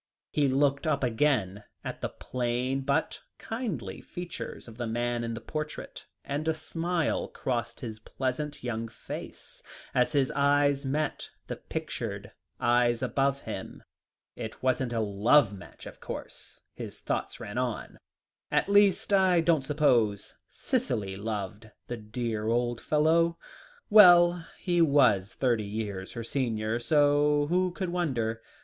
He 0.31 0.47
looked 0.47 0.87
up 0.87 1.03
again 1.03 1.63
at 1.83 2.01
the 2.01 2.09
plain 2.09 2.81
but 2.81 3.21
kindly 3.37 4.01
features 4.01 4.67
of 4.67 4.75
the 4.75 4.87
man 4.87 5.23
in 5.23 5.35
the 5.35 5.41
portrait, 5.41 6.07
and 6.25 6.47
a 6.47 6.55
smile 6.55 7.27
crossed 7.27 7.81
his 7.81 7.99
pleasant 7.99 8.63
young 8.63 8.87
face, 8.87 9.61
as 9.93 10.13
his 10.13 10.31
eyes 10.31 10.87
met 10.87 11.29
the 11.45 11.55
pictured 11.55 12.31
eyes 12.59 13.03
above 13.03 13.41
him. 13.41 13.83
"It 14.35 14.63
wasn't 14.63 14.91
a 14.91 15.01
love 15.01 15.53
match, 15.55 15.85
of 15.85 15.99
course," 15.99 16.59
his 16.73 16.99
thoughts 16.99 17.39
ran 17.39 17.59
on; 17.59 17.99
"at 18.51 18.67
least, 18.67 19.13
I 19.13 19.39
don't 19.39 19.63
suppose 19.63 20.35
Cicely 20.49 21.15
loved 21.15 21.69
the 21.85 21.97
dear 21.97 22.47
old 22.47 22.81
fellow. 22.81 23.37
Well; 23.91 24.47
he 24.57 24.81
was 24.81 25.35
thirty 25.35 25.63
years 25.63 26.13
her 26.13 26.23
senior, 26.23 26.79
so 26.79 27.45
who 27.51 27.69
could 27.71 27.89
wonder? 27.89 28.41